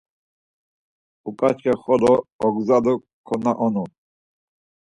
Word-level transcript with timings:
Uǩaçxe 1.27 1.73
xolo 1.81 2.13
ogzalu 2.45 2.93
konaonu. 3.27 3.83